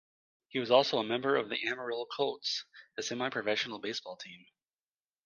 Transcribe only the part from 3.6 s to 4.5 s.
baseball team.